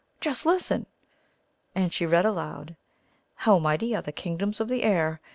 [0.19, 0.87] Just listen!"
[1.75, 2.75] and she read aloud:
[3.35, 5.21] "'How mighty are the Kingdoms of the Air!